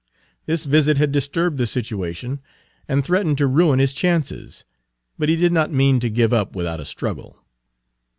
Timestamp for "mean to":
5.71-6.09